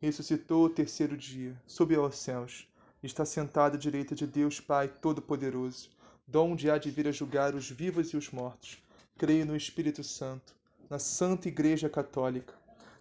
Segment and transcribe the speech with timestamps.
[0.00, 2.68] ressuscitou o terceiro dia, subiu aos céus,
[3.02, 5.90] está sentado à direita de Deus Pai Todo-Poderoso,
[6.26, 8.82] donde há de vir a julgar os vivos e os mortos.
[9.16, 10.54] Creio no Espírito Santo,
[10.88, 12.54] na Santa Igreja Católica,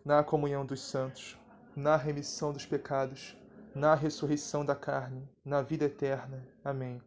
[0.04, 1.38] na comunhão dos santos,
[1.76, 3.36] na remissão dos pecados,
[3.76, 6.44] na ressurreição da carne, na vida eterna.
[6.64, 7.00] Amém.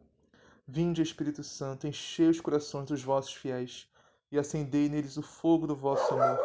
[0.69, 3.89] Vinde, Espírito Santo, enchei os corações dos vossos fiéis
[4.31, 6.39] e acendei neles o fogo do vosso amor.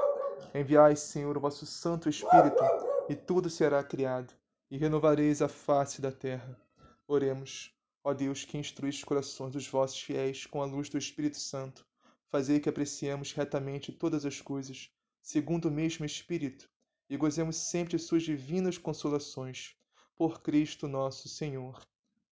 [0.55, 2.63] Enviai, Senhor, o vosso Santo Espírito
[3.07, 4.33] e tudo será criado,
[4.69, 6.59] e renovareis a face da terra.
[7.07, 7.71] Oremos,
[8.03, 11.85] ó Deus, que instruís os corações dos vossos fiéis com a luz do Espírito Santo,
[12.29, 14.89] fazei que apreciemos retamente todas as coisas,
[15.21, 16.67] segundo o mesmo Espírito,
[17.07, 19.75] e gozemos sempre de suas divinas consolações.
[20.15, 21.85] Por Cristo nosso Senhor.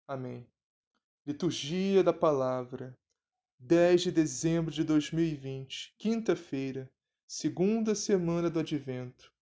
[0.07, 0.47] Amém.
[1.25, 2.97] Liturgia da Palavra,
[3.59, 6.89] 10 de dezembro de 2020, quinta-feira,
[7.27, 9.33] segunda semana do Advento.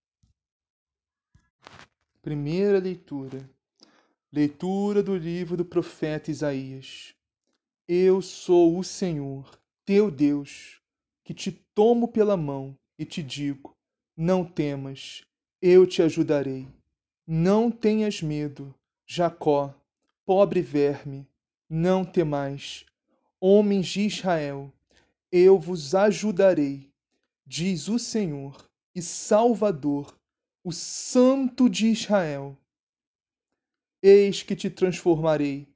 [2.22, 3.50] Primeira leitura.
[4.30, 7.16] Leitura do livro do profeta Isaías.
[7.88, 10.82] Eu sou o Senhor, teu Deus,
[11.24, 13.74] que te tomo pela mão e te digo:
[14.18, 15.24] não temas,
[15.62, 16.68] eu te ajudarei.
[17.26, 18.76] Não tenhas medo,
[19.08, 19.74] Jacó,
[20.26, 21.26] pobre verme,
[21.70, 22.86] não temais.
[23.40, 24.70] Homens de Israel,
[25.32, 26.92] eu vos ajudarei,
[27.48, 30.19] diz o Senhor e Salvador
[30.70, 32.56] o Santo de Israel.
[34.04, 35.68] Eis que te transformarei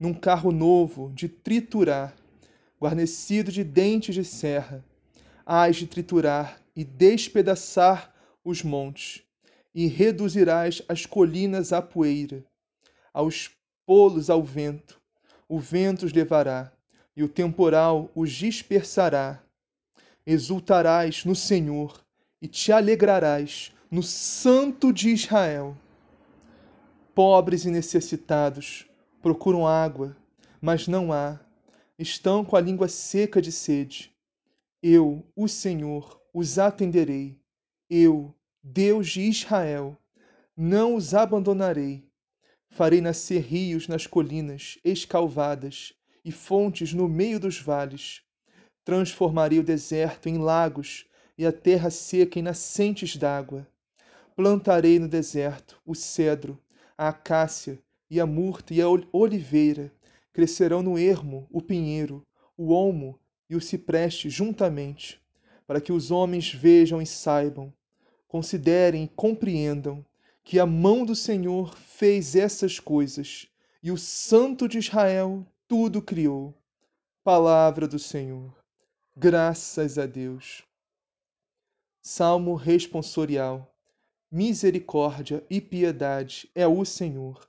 [0.00, 2.12] num carro novo de triturar,
[2.76, 4.84] guarnecido de dentes de serra.
[5.46, 8.12] Hás de triturar e despedaçar
[8.44, 9.22] os montes,
[9.72, 12.44] e reduzirás as colinas à poeira,
[13.14, 13.48] aos
[13.86, 15.00] polos ao vento.
[15.48, 16.72] O vento os levará,
[17.16, 19.40] e o temporal os dispersará.
[20.26, 22.04] Exultarás no Senhor
[22.40, 25.76] e te alegrarás no Santo de Israel.
[27.14, 28.86] Pobres e necessitados
[29.20, 30.16] procuram água,
[30.62, 31.38] mas não há.
[31.98, 34.10] Estão com a língua seca de sede.
[34.82, 37.38] Eu, o Senhor, os atenderei.
[37.90, 39.94] Eu, Deus de Israel,
[40.56, 42.02] não os abandonarei.
[42.70, 45.92] Farei nascer rios nas colinas escalvadas
[46.24, 48.22] e fontes no meio dos vales.
[48.86, 53.68] Transformarei o deserto em lagos e a terra seca em nascentes d'água
[54.36, 56.58] plantarei no deserto o cedro,
[56.96, 57.78] a acácia
[58.10, 59.92] e a murta e a oliveira.
[60.32, 62.26] Crescerão no ermo o pinheiro,
[62.56, 65.20] o olmo e o cipreste juntamente,
[65.66, 67.72] para que os homens vejam e saibam,
[68.26, 70.04] considerem e compreendam
[70.42, 73.46] que a mão do Senhor fez essas coisas
[73.82, 76.54] e o Santo de Israel tudo criou.
[77.22, 78.52] Palavra do Senhor.
[79.16, 80.64] Graças a Deus.
[82.00, 83.71] Salmo responsorial
[84.32, 87.46] misericórdia e piedade é o Senhor.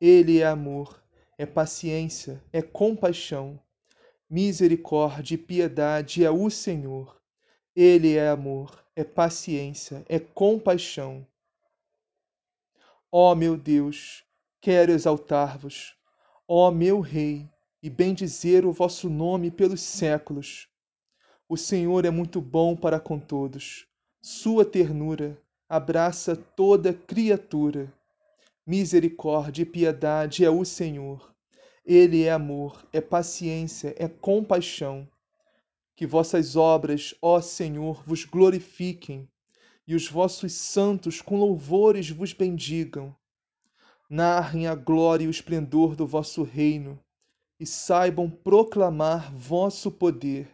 [0.00, 1.02] Ele é amor,
[1.36, 3.58] é paciência, é compaixão.
[4.30, 7.20] Misericórdia e piedade é o Senhor.
[7.74, 11.26] Ele é amor, é paciência, é compaixão.
[13.10, 14.24] Ó meu Deus,
[14.60, 15.96] quero exaltar-vos,
[16.46, 17.50] ó meu Rei,
[17.82, 20.68] e bendizer o vosso nome pelos séculos.
[21.48, 23.88] O Senhor é muito bom para com todos.
[24.20, 25.36] Sua ternura
[25.72, 27.90] abraça toda criatura.
[28.66, 31.34] Misericórdia e piedade é o Senhor.
[31.82, 35.08] Ele é amor, é paciência, é compaixão.
[35.96, 39.26] Que vossas obras, ó Senhor, vos glorifiquem
[39.88, 43.16] e os vossos santos com louvores vos bendigam.
[44.10, 47.00] Narrem a glória e o esplendor do vosso reino
[47.58, 50.52] e saibam proclamar vosso poder.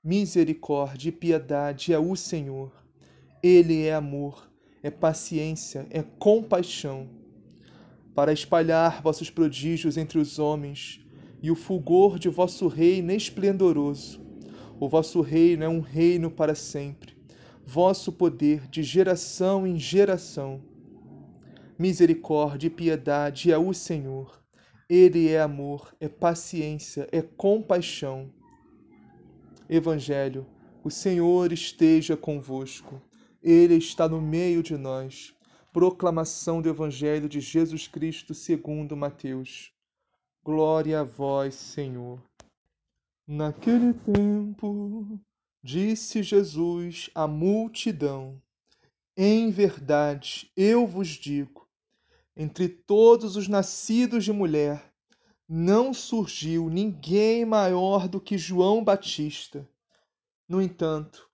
[0.00, 2.81] Misericórdia e piedade é o Senhor.
[3.42, 4.48] Ele é amor,
[4.84, 7.08] é paciência, é compaixão,
[8.14, 11.04] para espalhar vossos prodígios entre os homens
[11.42, 14.24] e o fulgor de vosso reino esplendoroso.
[14.78, 17.16] O vosso reino é um reino para sempre,
[17.66, 20.62] vosso poder de geração em geração.
[21.76, 24.40] Misericórdia e piedade é o Senhor.
[24.88, 28.30] Ele é amor, é paciência, é compaixão.
[29.68, 30.46] Evangelho,
[30.84, 33.02] o Senhor esteja convosco.
[33.42, 35.34] Ele está no meio de nós.
[35.72, 39.72] Proclamação do Evangelho de Jesus Cristo segundo Mateus.
[40.44, 42.22] Glória a vós, Senhor.
[43.26, 45.18] Naquele tempo,
[45.60, 48.40] disse Jesus à multidão:
[49.16, 51.66] Em verdade, eu vos digo,
[52.36, 54.92] entre todos os nascidos de mulher,
[55.48, 59.68] não surgiu ninguém maior do que João Batista.
[60.48, 61.28] No entanto,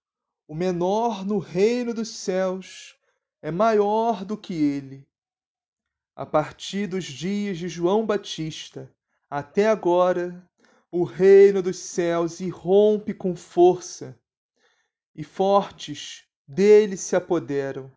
[0.49, 2.97] o menor no reino dos céus
[3.43, 5.07] é maior do que ele.
[6.17, 8.91] A partir dos dias de João Batista
[9.29, 10.43] até agora,
[10.91, 14.19] o reino dos céus irrompe com força,
[15.15, 17.93] e fortes dele se apoderam.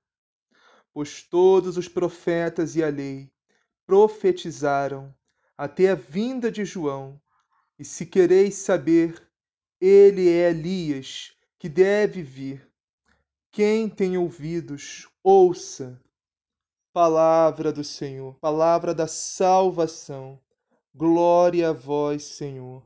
[0.94, 3.32] Pois todos os profetas e a lei
[3.88, 5.16] profetizaram
[5.58, 7.20] até a vinda de João,
[7.80, 9.26] e se quereis saber,
[9.80, 12.68] ele é Elias que deve vir.
[13.52, 16.02] Quem tem ouvidos, ouça.
[16.92, 20.42] Palavra do Senhor, palavra da salvação.
[20.92, 22.84] Glória a vós, Senhor.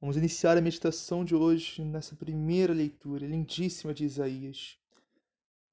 [0.00, 4.76] Vamos iniciar a meditação de hoje nessa primeira leitura lindíssima de Isaías.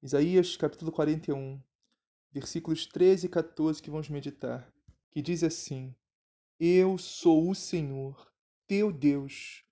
[0.00, 1.60] Isaías, capítulo 41,
[2.30, 4.72] versículos 13 e 14 que vamos meditar,
[5.10, 5.92] que diz assim:
[6.60, 8.30] Eu sou o Senhor,
[8.68, 9.64] teu Deus,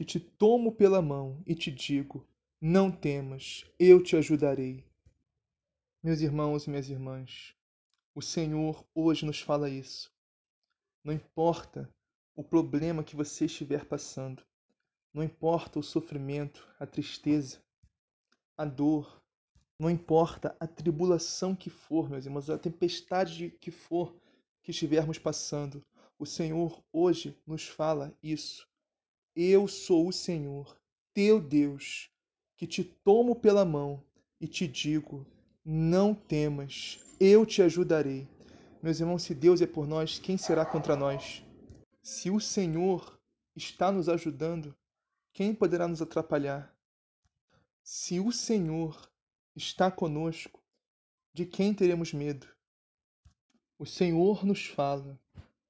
[0.00, 2.26] que te tomo pela mão e te digo:
[2.58, 4.82] não temas, eu te ajudarei.
[6.02, 7.54] Meus irmãos e minhas irmãs,
[8.14, 10.10] o Senhor hoje nos fala isso.
[11.04, 11.86] Não importa
[12.34, 14.42] o problema que você estiver passando,
[15.12, 17.62] não importa o sofrimento, a tristeza,
[18.56, 19.22] a dor,
[19.78, 24.16] não importa a tribulação que for, meus irmãos, a tempestade que for
[24.62, 25.84] que estivermos passando,
[26.18, 28.69] o Senhor hoje nos fala isso.
[29.34, 30.76] Eu sou o Senhor,
[31.14, 32.10] teu Deus,
[32.56, 34.02] que te tomo pela mão
[34.40, 35.26] e te digo:
[35.64, 38.26] não temas, eu te ajudarei.
[38.82, 41.44] Meus irmãos, se Deus é por nós, quem será contra nós?
[42.02, 43.20] Se o Senhor
[43.54, 44.74] está nos ajudando,
[45.32, 46.74] quem poderá nos atrapalhar?
[47.82, 49.10] Se o Senhor
[49.54, 50.60] está conosco,
[51.32, 52.48] de quem teremos medo?
[53.78, 55.18] O Senhor nos fala: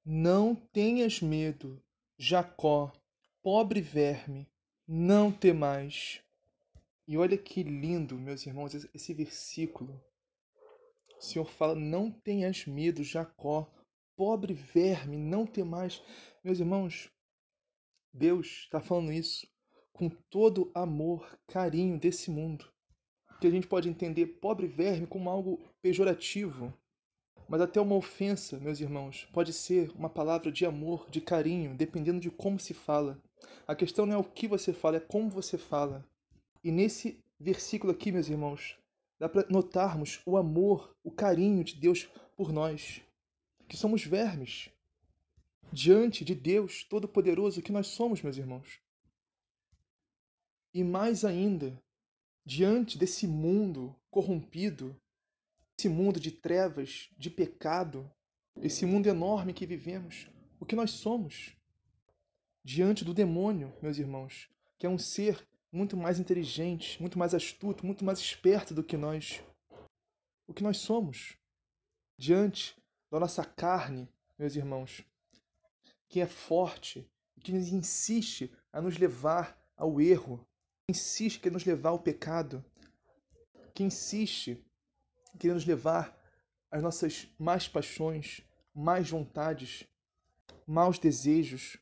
[0.05, 1.81] Não tenhas medo,
[2.17, 2.91] Jacó,
[3.43, 4.47] pobre verme,
[4.87, 6.21] não temais.
[7.07, 9.99] E olha que lindo, meus irmãos, esse versículo.
[11.17, 13.71] O Senhor fala: Não tenhas medo, Jacó,
[14.15, 16.01] pobre verme, não temais.
[16.43, 17.11] Meus irmãos,
[18.13, 19.47] Deus está falando isso
[19.91, 22.65] com todo amor, carinho desse mundo.
[23.39, 26.73] Que a gente pode entender pobre verme como algo pejorativo,
[27.47, 32.19] mas até uma ofensa, meus irmãos, pode ser uma palavra de amor, de carinho, dependendo
[32.19, 33.21] de como se fala.
[33.67, 36.05] A questão não é o que você fala, é como você fala.
[36.63, 38.77] E nesse versículo aqui, meus irmãos,
[39.19, 43.01] dá para notarmos o amor, o carinho de Deus por nós,
[43.67, 44.69] que somos vermes,
[45.71, 48.79] diante de Deus Todo-Poderoso que nós somos, meus irmãos.
[50.73, 51.81] E mais ainda,
[52.45, 54.95] diante desse mundo corrompido,
[55.77, 58.09] esse mundo de trevas, de pecado,
[58.61, 60.27] esse mundo enorme que vivemos,
[60.59, 61.55] o que nós somos?
[62.63, 64.47] Diante do demônio, meus irmãos,
[64.77, 68.95] que é um ser muito mais inteligente, muito mais astuto, muito mais esperto do que
[68.95, 69.41] nós.
[70.45, 71.37] O que nós somos
[72.17, 72.75] diante
[73.09, 75.03] da nossa carne, meus irmãos,
[76.07, 77.09] que é forte,
[77.41, 80.45] que insiste a nos levar ao erro,
[80.85, 82.63] que insiste a nos levar ao pecado,
[83.73, 84.63] que insiste
[85.43, 86.15] a nos levar
[86.69, 88.41] às nossas más paixões,
[88.73, 89.87] más vontades,
[90.67, 91.77] maus desejos,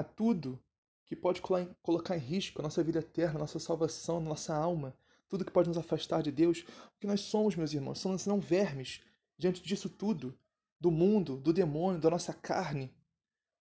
[0.00, 0.58] a tudo
[1.06, 1.42] que pode
[1.82, 4.96] colocar em risco a nossa vida eterna, a nossa salvação, a nossa alma,
[5.28, 9.00] tudo que pode nos afastar de Deus, porque nós somos, meus irmãos, somos não vermes
[9.36, 10.36] diante disso tudo,
[10.80, 12.92] do mundo, do demônio, da nossa carne.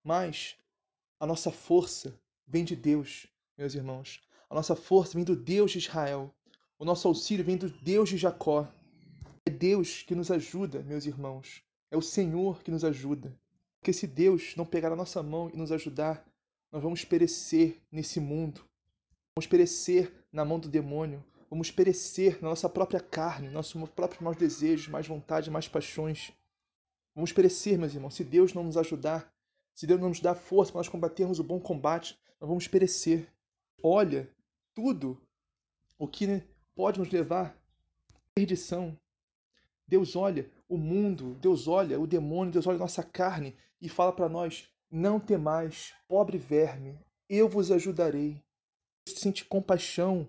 [0.04, 0.56] Mas
[1.20, 2.18] a nossa força
[2.48, 3.28] vem de Deus,
[3.58, 4.22] meus irmãos.
[4.50, 6.34] A nossa força vem do Deus de Israel.
[6.78, 8.68] O nosso auxílio vem do Deus de Jacó.
[9.46, 11.62] É Deus que nos ajuda, meus irmãos.
[11.92, 13.38] É o Senhor que nos ajuda.
[13.80, 16.29] Porque se Deus não pegar a nossa mão e nos ajudar,
[16.72, 18.62] nós vamos perecer nesse mundo.
[19.36, 21.24] Vamos perecer na mão do demônio.
[21.50, 26.32] Vamos perecer na nossa própria carne, nossos próprios maus desejos, mais vontade, mais paixões.
[27.16, 29.34] Vamos perecer, meus irmãos, se Deus não nos ajudar,
[29.74, 33.28] se Deus não nos dar força para nós combatermos o bom combate, nós vamos perecer.
[33.82, 34.30] Olha
[34.76, 35.20] tudo
[35.98, 36.44] o que
[36.76, 37.58] pode nos levar
[38.14, 38.98] à perdição.
[39.88, 44.14] Deus olha o mundo, Deus olha o demônio, Deus olha a nossa carne e fala
[44.14, 48.42] para nós: não temais, pobre verme, eu vos ajudarei.
[49.06, 50.28] Deus sente compaixão.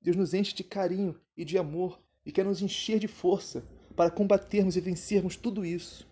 [0.00, 3.64] Deus nos enche de carinho e de amor e quer nos encher de força
[3.96, 6.06] para combatermos e vencermos tudo isso.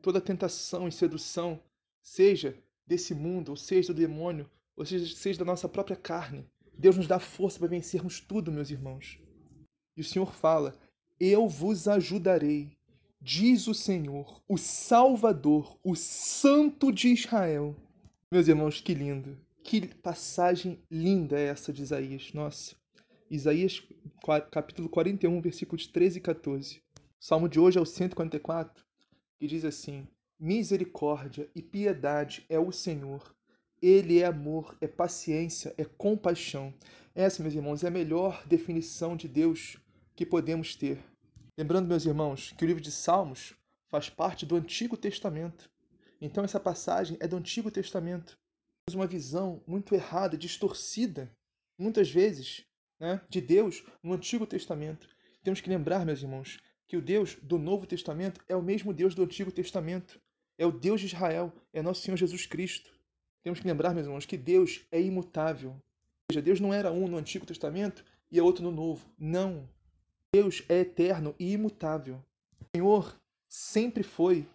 [0.00, 1.60] Toda tentação e sedução,
[2.00, 6.46] seja desse mundo, ou seja do demônio, ou seja, seja da nossa própria carne.
[6.76, 9.20] Deus nos dá força para vencermos tudo, meus irmãos.
[9.96, 10.74] E o Senhor fala:
[11.20, 12.76] Eu vos ajudarei,
[13.24, 17.76] diz o Senhor, o Salvador, o Santo de Israel.
[18.32, 19.38] Meus irmãos, que lindo!
[19.62, 22.32] Que passagem linda é essa de Isaías.
[22.34, 22.74] Nossa.
[23.30, 23.80] Isaías
[24.50, 26.76] capítulo 41, versículos 13 e 14.
[26.76, 28.84] O salmo de hoje é o 144,
[29.38, 33.32] que diz assim: Misericórdia e piedade é o Senhor.
[33.80, 36.74] Ele é amor, é paciência, é compaixão.
[37.14, 39.76] Essa, meus irmãos, é a melhor definição de Deus
[40.16, 41.11] que podemos ter.
[41.56, 43.54] Lembrando, meus irmãos, que o livro de Salmos
[43.88, 45.70] faz parte do Antigo Testamento.
[46.18, 48.38] Então, essa passagem é do Antigo Testamento.
[48.86, 51.30] Temos uma visão muito errada, distorcida,
[51.76, 52.64] muitas vezes,
[52.98, 55.06] né, de Deus no Antigo Testamento.
[55.42, 59.14] Temos que lembrar, meus irmãos, que o Deus do Novo Testamento é o mesmo Deus
[59.14, 60.18] do Antigo Testamento.
[60.56, 62.90] É o Deus de Israel, é nosso Senhor Jesus Cristo.
[63.42, 65.72] Temos que lembrar, meus irmãos, que Deus é imutável.
[65.72, 69.06] Ou seja, Deus não era um no Antigo Testamento e é outro no Novo.
[69.18, 69.68] Não.
[70.34, 72.16] Deus é eterno e imutável.
[72.58, 74.48] O Senhor sempre foi,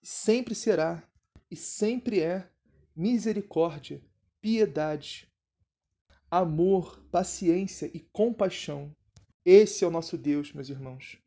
[0.00, 1.02] sempre será
[1.50, 2.48] e sempre é
[2.94, 4.00] misericórdia,
[4.40, 5.28] piedade,
[6.30, 8.94] amor, paciência e compaixão.
[9.44, 11.18] Esse é o nosso Deus, meus irmãos.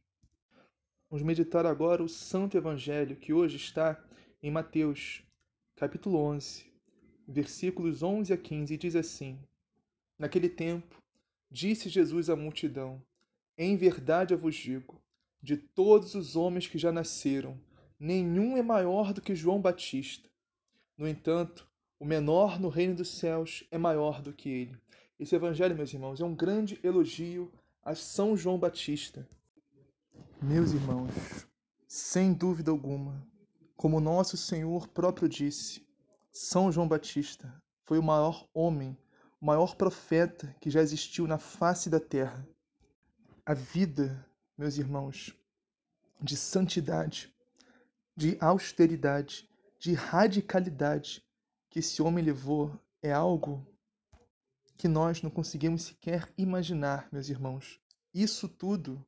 [1.10, 4.02] Vamos meditar agora o Santo Evangelho que hoje está
[4.42, 5.24] em Mateus,
[5.76, 6.72] capítulo 11,
[7.28, 9.38] versículos 11 a 15, e diz assim:
[10.18, 11.04] Naquele tempo,
[11.52, 13.06] disse Jesus à multidão:
[13.58, 15.02] em verdade eu vos digo:
[15.42, 17.60] de todos os homens que já nasceram,
[18.00, 20.30] nenhum é maior do que João Batista.
[20.96, 21.68] No entanto,
[22.00, 24.78] o menor no reino dos céus é maior do que ele.
[25.20, 27.52] Esse evangelho, meus irmãos, é um grande elogio
[27.84, 29.28] a São João Batista.
[30.42, 31.12] Meus irmãos,
[31.88, 33.26] sem dúvida alguma,
[33.76, 35.88] como nosso Senhor próprio disse,
[36.32, 38.96] São João Batista foi o maior homem,
[39.42, 42.48] o maior profeta que já existiu na face da terra
[43.48, 44.28] a vida,
[44.58, 45.34] meus irmãos,
[46.22, 47.34] de santidade,
[48.14, 49.50] de austeridade,
[49.80, 51.26] de radicalidade
[51.70, 53.66] que esse homem levou é algo
[54.76, 57.80] que nós não conseguimos sequer imaginar, meus irmãos.
[58.14, 59.02] Isso tudo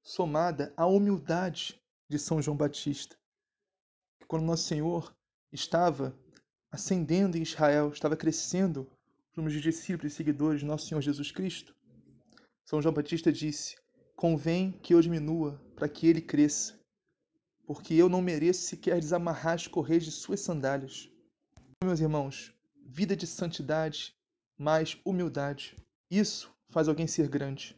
[0.00, 3.16] somada à humildade de São João Batista.
[4.28, 5.12] Quando nosso Senhor
[5.50, 6.16] estava
[6.70, 8.88] ascendendo em Israel, estava crescendo
[9.34, 11.74] como os discípulos e seguidores de nosso Senhor Jesus Cristo,
[12.72, 13.76] são João Batista disse:
[14.16, 16.80] Convém que eu diminua para que ele cresça,
[17.66, 21.10] porque eu não mereço sequer desamarrar as correias de suas sandálias.
[21.84, 22.50] Meus irmãos,
[22.86, 24.14] vida de santidade
[24.56, 25.76] mais humildade.
[26.10, 27.76] Isso faz alguém ser grande.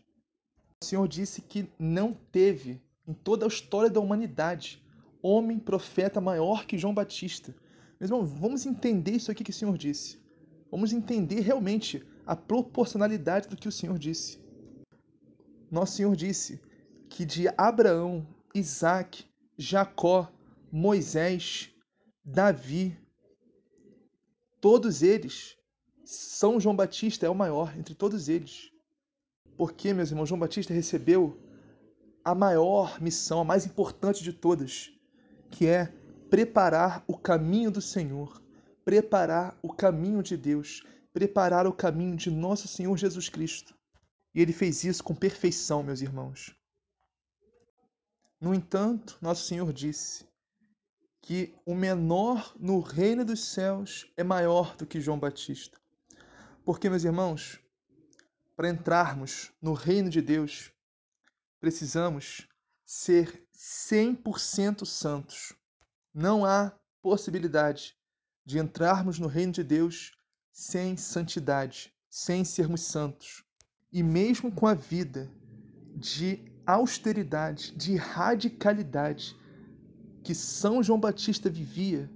[0.80, 4.80] O Senhor disse que não teve, em toda a história da humanidade,
[5.20, 7.52] homem profeta maior que João Batista.
[7.98, 10.20] Meus irmãos, vamos entender isso aqui que o Senhor disse.
[10.70, 14.43] Vamos entender realmente a proporcionalidade do que o Senhor disse.
[15.74, 16.60] Nosso Senhor disse
[17.08, 19.24] que de Abraão, Isaac,
[19.58, 20.30] Jacó,
[20.70, 21.68] Moisés,
[22.24, 22.96] Davi,
[24.60, 25.56] todos eles,
[26.04, 28.70] São João Batista é o maior entre todos eles.
[29.56, 31.36] Porque, meus irmãos, João Batista recebeu
[32.24, 34.92] a maior missão, a mais importante de todas,
[35.50, 35.92] que é
[36.30, 38.40] preparar o caminho do Senhor,
[38.84, 43.74] preparar o caminho de Deus, preparar o caminho de nosso Senhor Jesus Cristo.
[44.34, 46.52] E ele fez isso com perfeição, meus irmãos.
[48.40, 50.26] No entanto, nosso Senhor disse
[51.22, 55.80] que o menor no reino dos céus é maior do que João Batista.
[56.64, 57.60] Porque, meus irmãos,
[58.56, 60.72] para entrarmos no reino de Deus,
[61.60, 62.48] precisamos
[62.84, 65.54] ser 100% santos.
[66.12, 67.96] Não há possibilidade
[68.44, 70.12] de entrarmos no reino de Deus
[70.52, 73.44] sem santidade, sem sermos santos
[73.94, 75.30] e mesmo com a vida
[75.94, 79.36] de austeridade, de radicalidade
[80.24, 82.10] que São João Batista vivia,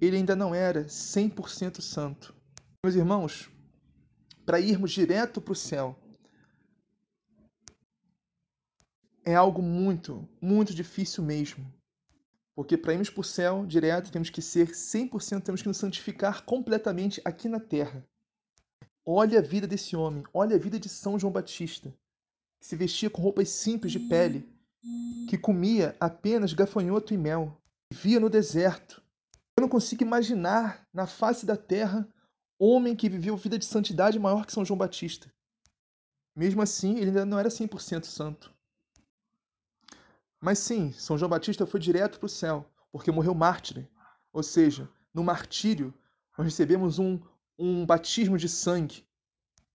[0.00, 2.34] ele ainda não era 100% santo.
[2.82, 3.50] Meus irmãos,
[4.46, 5.98] para irmos direto para o céu,
[9.22, 11.70] é algo muito, muito difícil mesmo.
[12.54, 16.42] Porque para irmos para o céu direto, temos que ser 100%, temos que nos santificar
[16.44, 18.02] completamente aqui na terra.
[19.06, 21.94] Olha a vida desse homem, olha a vida de São João Batista,
[22.58, 24.48] que se vestia com roupas simples de pele,
[25.28, 29.02] que comia apenas gafanhoto e mel, vivia no deserto.
[29.56, 32.08] Eu não consigo imaginar na face da terra
[32.58, 35.32] homem que viveu vida de santidade maior que São João Batista.
[36.34, 38.52] Mesmo assim, ele ainda não era 100% santo.
[40.40, 43.88] Mas sim, São João Batista foi direto para o céu, porque morreu mártir.
[44.32, 45.94] Ou seja, no martírio,
[46.36, 47.20] nós recebemos um,
[47.58, 49.04] um batismo de sangue.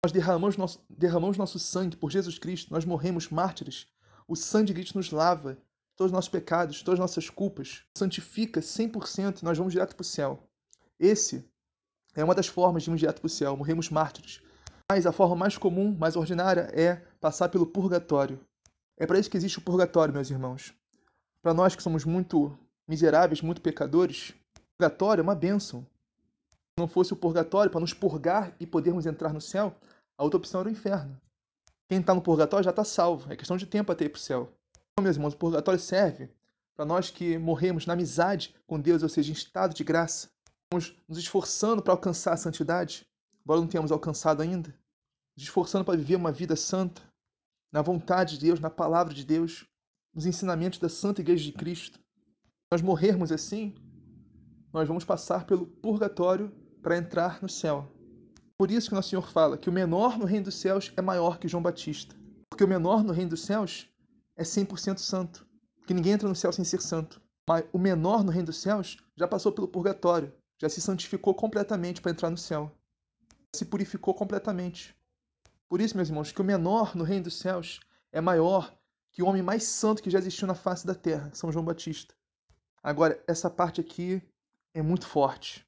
[0.05, 3.87] Nós derramamos nosso, derramamos nosso sangue por Jesus Cristo, nós morremos mártires.
[4.29, 5.59] O sangue de Cristo nos lava
[5.97, 10.03] todos os nossos pecados, todas as nossas culpas, santifica 100% e nós vamos direto para
[10.03, 10.43] o céu.
[10.99, 11.45] Esse
[12.15, 14.41] é uma das formas de irmos direto para o céu, morremos mártires.
[14.91, 18.41] Mas a forma mais comum, mais ordinária, é passar pelo purgatório.
[18.97, 20.73] É para isso que existe o purgatório, meus irmãos.
[21.43, 22.57] Para nós que somos muito
[22.87, 25.87] miseráveis, muito pecadores, o purgatório é uma bênção.
[26.79, 29.75] Se não fosse o purgatório para nos purgar e podermos entrar no céu,
[30.19, 31.19] a outra opção era o inferno.
[31.89, 34.21] Quem está no purgatório já está salvo, é questão de tempo até ir para o
[34.21, 34.53] céu.
[34.93, 36.29] Então, meus irmãos, o purgatório serve
[36.75, 40.29] para nós que morremos na amizade com Deus, ou seja, em estado de graça.
[40.65, 43.07] Estamos nos esforçando para alcançar a santidade,
[43.43, 44.69] embora não tenhamos alcançado ainda.
[45.35, 47.01] Nos esforçando para viver uma vida santa,
[47.73, 49.67] na vontade de Deus, na palavra de Deus,
[50.13, 51.99] nos ensinamentos da Santa Igreja de Cristo.
[52.71, 53.75] Nós morrermos assim,
[54.75, 56.53] nós vamos passar pelo purgatório
[56.87, 57.93] para entrar no céu.
[58.57, 61.37] Por isso que nosso Senhor fala que o menor no reino dos céus é maior
[61.37, 62.15] que João Batista.
[62.49, 63.93] Porque o menor no reino dos céus
[64.37, 65.45] é 100% santo.
[65.81, 67.21] Porque ninguém entra no céu sem ser santo.
[67.49, 72.01] Mas o menor no reino dos céus já passou pelo purgatório, já se santificou completamente
[72.01, 72.71] para entrar no céu.
[73.53, 74.97] Se purificou completamente.
[75.69, 77.81] Por isso, meus irmãos, que o menor no reino dos céus
[78.13, 78.73] é maior
[79.11, 82.15] que o homem mais santo que já existiu na face da terra, São João Batista.
[82.81, 84.23] Agora, essa parte aqui
[84.73, 85.66] é muito forte.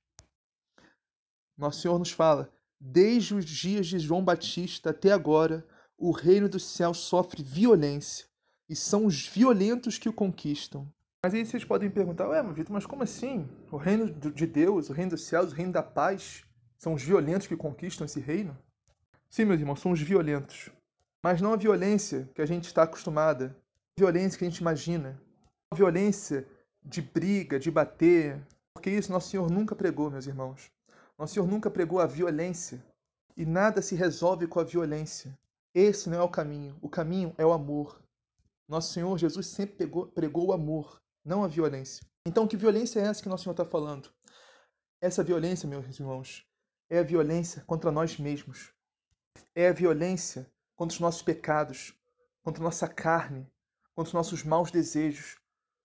[1.59, 2.49] Nosso Senhor nos fala:
[2.81, 5.67] desde os dias de João Batista até agora,
[5.99, 8.27] o reino dos céus sofre violência,
[8.69, 10.89] e são os violentos que o conquistam.
[11.25, 13.49] Mas aí vocês podem perguntar: ué, Vitor, mas como assim?
[13.73, 16.45] O reino de Deus, o reino dos céus, o reino da paz,
[16.79, 18.57] são os violentos que conquistam esse reino?
[19.29, 20.71] Sim, meus irmãos, somos violentos.
[21.23, 23.57] Mas não a violência que a gente está acostumada,
[23.97, 25.21] a violência que a gente imagina,
[25.73, 26.47] a violência
[26.85, 28.41] de briga, de bater,
[28.73, 30.71] porque isso nosso Senhor nunca pregou, meus irmãos.
[31.19, 32.83] Nosso Senhor nunca pregou a violência
[33.37, 35.37] e nada se resolve com a violência.
[35.75, 36.79] Esse não é o caminho.
[36.81, 38.01] O caminho é o amor.
[38.69, 42.07] Nosso Senhor Jesus sempre pegou, pregou o amor, não a violência.
[42.25, 44.11] Então, que violência é essa que nosso Senhor está falando?
[45.01, 46.47] Essa violência, meus irmãos,
[46.89, 48.73] é a violência contra nós mesmos
[49.59, 51.93] é a violência contra os nossos pecados,
[52.45, 53.45] contra nossa carne,
[53.93, 55.37] contra os nossos maus desejos,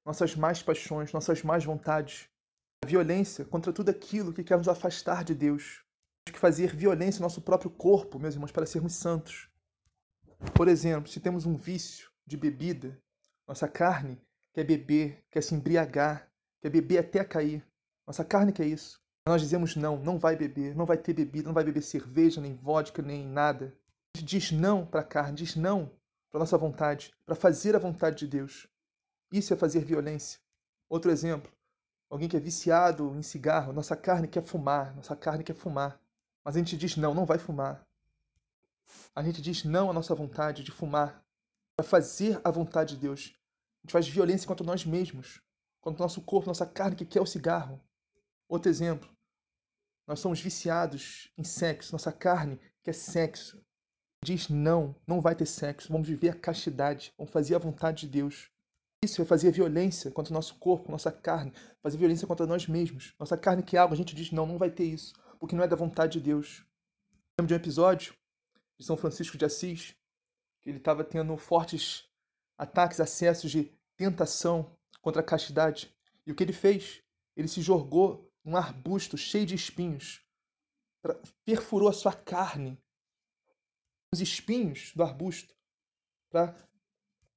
[0.05, 2.29] nossas más paixões, nossas más vontades.
[2.85, 5.83] Violência contra tudo aquilo que quer nos afastar de Deus.
[6.25, 9.49] Temos que fazer violência no nosso próprio corpo, meus irmãos, para sermos santos.
[10.53, 12.97] Por exemplo, se temos um vício de bebida,
[13.47, 14.21] nossa carne
[14.53, 16.29] quer beber, quer se embriagar,
[16.61, 17.65] quer beber até cair.
[18.05, 19.01] Nossa carne quer isso.
[19.25, 22.55] Nós dizemos não, não vai beber, não vai ter bebida, não vai beber cerveja, nem
[22.55, 23.73] vodka, nem nada.
[24.13, 25.89] A gente diz não para a carne, diz não
[26.29, 28.67] para nossa vontade, para fazer a vontade de Deus.
[29.31, 30.39] Isso é fazer violência.
[30.89, 31.51] Outro exemplo,
[32.13, 35.99] alguém que é viciado em cigarro, nossa carne quer fumar, nossa carne quer fumar.
[36.45, 37.83] Mas a gente diz não, não vai fumar.
[39.15, 41.25] A gente diz não à nossa vontade de fumar,
[41.75, 43.35] para fazer a vontade de Deus.
[43.79, 45.41] A gente faz violência contra nós mesmos,
[45.81, 47.81] contra o nosso corpo, nossa carne que quer o cigarro.
[48.47, 49.09] Outro exemplo,
[50.05, 53.59] nós somos viciados em sexo, nossa carne quer sexo.
[54.23, 58.09] Diz não, não vai ter sexo, vamos viver a castidade, vamos fazer a vontade de
[58.09, 58.51] Deus.
[59.03, 63.13] Isso é fazer violência contra o nosso corpo, nossa carne, fazer violência contra nós mesmos.
[63.19, 65.67] Nossa carne quer algo, a gente diz não, não vai ter isso, porque não é
[65.67, 66.65] da vontade de Deus.
[67.37, 68.13] Lembro de um episódio
[68.79, 69.93] de São Francisco de Assis,
[70.61, 72.09] que ele estava tendo fortes
[72.57, 75.93] ataques, acessos de tentação contra a castidade.
[76.25, 77.03] E o que ele fez?
[77.35, 80.25] Ele se jogou um arbusto cheio de espinhos,
[81.43, 82.81] perfurou a sua carne,
[84.13, 85.53] os espinhos do arbusto,
[86.29, 86.55] para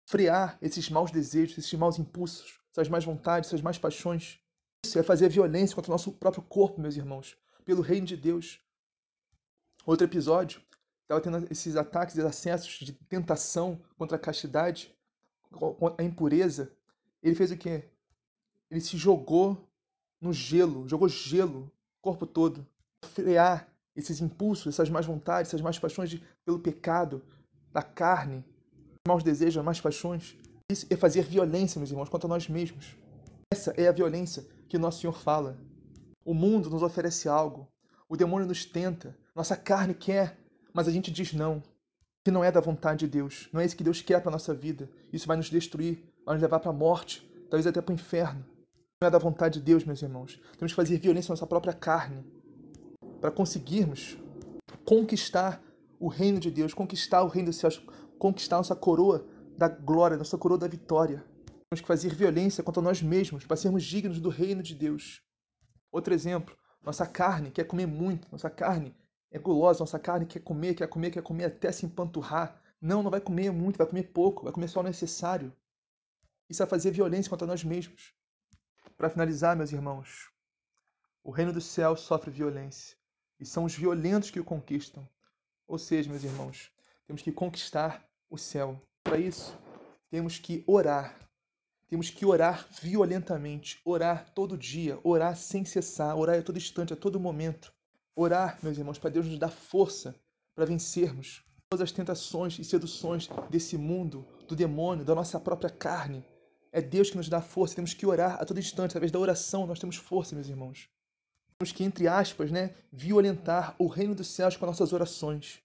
[0.07, 4.41] frear esses maus desejos, esses maus impulsos, essas más vontades, essas más paixões.
[4.85, 8.61] Isso é fazer violência contra o nosso próprio corpo, meus irmãos, pelo reino de Deus.
[9.85, 10.63] Outro episódio,
[11.03, 14.95] estava tendo esses ataques, esses acessos de tentação contra a castidade,
[15.99, 16.73] a impureza.
[17.23, 17.85] Ele fez o quê?
[18.71, 19.69] Ele se jogou
[20.21, 22.67] no gelo, jogou gelo o corpo todo,
[23.03, 27.25] frear esses impulsos, essas más vontades, essas más paixões de, pelo pecado,
[27.73, 28.45] da carne,
[29.07, 30.37] maus desejos, más paixões.
[30.71, 32.97] Isso é fazer violência, meus irmãos, contra nós mesmos.
[33.53, 35.59] Essa é a violência que nosso Senhor fala.
[36.25, 37.69] O mundo nos oferece algo,
[38.09, 40.39] o demônio nos tenta, nossa carne quer,
[40.73, 41.63] mas a gente diz não,
[42.25, 44.53] que não é da vontade de Deus, não é isso que Deus quer para nossa
[44.53, 44.91] vida.
[45.13, 48.45] Isso vai nos destruir, vai nos levar para a morte, talvez até para o inferno
[49.01, 50.41] não é da vontade de Deus, meus irmãos.
[50.57, 52.25] Temos que fazer violência à nossa própria carne
[53.21, 54.17] para conseguirmos
[54.85, 55.63] conquistar
[56.01, 57.83] o reino de Deus, conquistar o reino dos céus,
[58.19, 59.27] conquistar nossa coroa
[59.57, 61.25] da glória, nossa coroa da vitória.
[61.69, 65.23] Temos que fazer violência contra nós mesmos para sermos dignos do reino de Deus.
[65.91, 68.95] Outro exemplo, nossa carne quer comer muito, nossa carne
[69.31, 72.63] é gulosa, nossa carne quer comer, quer comer, quer comer até se empanturrar.
[72.81, 75.53] Não, não vai comer muito, vai comer pouco, vai comer só o necessário.
[76.49, 78.15] Isso é fazer violência contra nós mesmos.
[78.97, 80.31] Para finalizar, meus irmãos,
[81.25, 82.97] o reino do céu sofre violência
[83.41, 85.09] e são os violentos que o conquistam.
[85.67, 86.71] Ou seja, meus irmãos,
[87.07, 88.81] temos que conquistar o céu.
[89.03, 89.57] Para isso,
[90.11, 91.19] temos que orar.
[91.89, 96.97] Temos que orar violentamente, orar todo dia, orar sem cessar, orar a todo instante, a
[96.97, 97.73] todo momento.
[98.15, 100.15] Orar, meus irmãos, para Deus nos dar força
[100.55, 106.25] para vencermos todas as tentações e seduções desse mundo, do demônio, da nossa própria carne.
[106.73, 109.67] É Deus que nos dá força, temos que orar a todo instante, através da oração
[109.67, 110.89] nós temos força, meus irmãos.
[111.59, 115.61] Temos que, entre aspas, né, violentar o reino dos céus com nossas orações.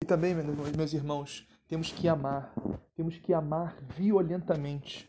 [0.00, 2.52] E também, meus irmãos, temos que amar.
[2.96, 5.08] Temos que amar violentamente.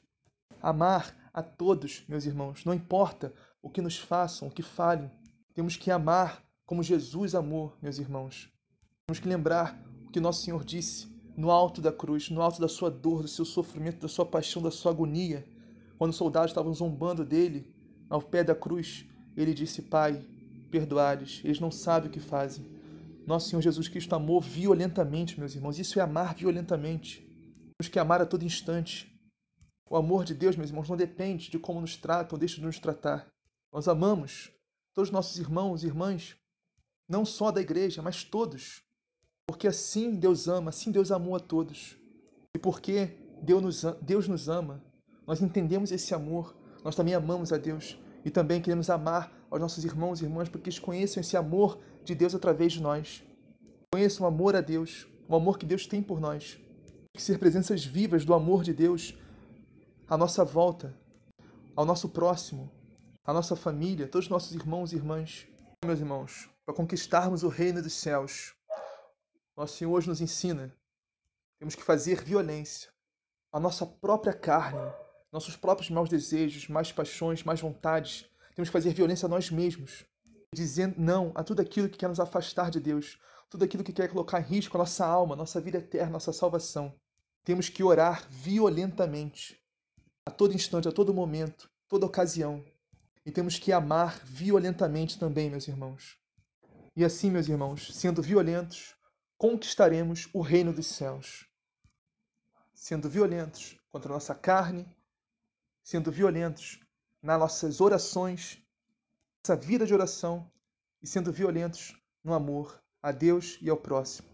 [0.62, 5.10] Amar a todos, meus irmãos, não importa o que nos façam, o que falem.
[5.56, 8.52] Temos que amar como Jesus amou, meus irmãos.
[9.08, 12.68] Temos que lembrar o que nosso Senhor disse no alto da cruz, no alto da
[12.68, 15.48] sua dor, do seu sofrimento, da sua paixão, da sua agonia,
[15.98, 17.74] quando os soldados estavam zombando dele
[18.10, 20.26] ao pé da cruz, ele disse: Pai,
[20.70, 22.66] perdoares, eles não sabem o que fazem.
[23.30, 25.78] Nosso Senhor Jesus Cristo amou violentamente, meus irmãos.
[25.78, 27.20] Isso é amar violentamente.
[27.78, 29.08] Temos que amar a todo instante.
[29.88, 32.66] O amor de Deus, meus irmãos, não depende de como nos tratam ou deixam de
[32.66, 33.32] nos tratar.
[33.72, 34.52] Nós amamos
[34.96, 36.36] todos os nossos irmãos e irmãs
[37.08, 38.82] não só da igreja, mas todos.
[39.46, 41.96] Porque assim Deus ama, assim Deus amou a todos.
[42.56, 44.84] E porque Deus nos, Deus nos ama,
[45.28, 47.96] nós entendemos esse amor, nós também amamos a Deus.
[48.26, 52.16] E também queremos amar aos nossos irmãos e irmãs, porque eles conheçam esse amor de
[52.16, 53.24] Deus através de nós.
[53.92, 56.60] Conheçam o amor a Deus, o amor que Deus tem por nós.
[57.14, 59.16] Que ser presenças vivas do amor de Deus
[60.08, 60.96] à nossa volta,
[61.76, 62.72] ao nosso próximo,
[63.24, 65.48] à nossa família, todos os nossos irmãos e irmãs.
[65.86, 68.54] Meus irmãos, para conquistarmos o reino dos céus.
[69.56, 70.76] Nosso Senhor hoje nos ensina.
[71.60, 72.90] Temos que fazer violência
[73.52, 74.92] à nossa própria carne,
[75.32, 78.30] nossos próprios maus desejos, mais paixões, mais vontades.
[78.56, 80.06] Temos que fazer violência a nós mesmos,
[80.54, 84.10] dizendo não a tudo aquilo que quer nos afastar de Deus, tudo aquilo que quer
[84.10, 86.94] colocar em risco a nossa alma, nossa vida eterna, nossa salvação.
[87.44, 89.60] Temos que orar violentamente,
[90.26, 92.64] a todo instante, a todo momento, toda ocasião.
[93.26, 96.18] E temos que amar violentamente também, meus irmãos.
[96.96, 98.96] E assim, meus irmãos, sendo violentos,
[99.38, 101.48] conquistaremos o reino dos céus.
[102.74, 104.86] Sendo violentos contra a nossa carne,
[105.84, 106.80] sendo violentos
[107.22, 108.62] nas nossas orações,
[109.44, 110.50] nossa vida de oração
[111.02, 114.28] e sendo violentos no amor a Deus e ao próximo.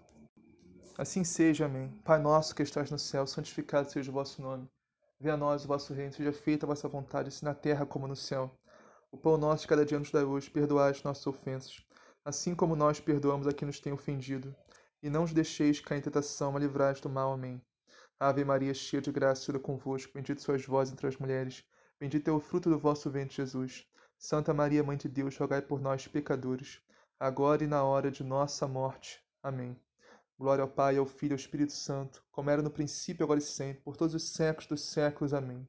[0.97, 1.89] Assim seja, amém.
[2.03, 4.69] Pai nosso que estás no céu, santificado seja o vosso nome.
[5.19, 8.07] Venha a nós o vosso reino, seja feita a vossa vontade, assim na terra como
[8.07, 8.51] no céu.
[9.11, 11.85] O pão nosso de cada dia nos dai hoje, perdoai as nossas ofensas
[12.25, 14.53] assim como nós perdoamos a quem nos tem ofendido.
[15.01, 17.33] E não os deixeis cair em tentação, mas livrai do mal.
[17.33, 17.61] Amém.
[18.19, 21.63] Ave Maria, cheia de graça, é convosco, bendita sois vós entre as mulheres,
[21.99, 23.85] bendito é o fruto do vosso ventre, Jesus.
[24.17, 26.81] Santa Maria, Mãe de Deus, rogai por nós, pecadores,
[27.19, 29.23] agora e na hora de nossa morte.
[29.41, 29.79] Amém.
[30.37, 33.43] Glória ao Pai, ao Filho e ao Espírito Santo, como era no princípio, agora e
[33.43, 35.33] sempre, por todos os séculos dos séculos.
[35.33, 35.67] Amém.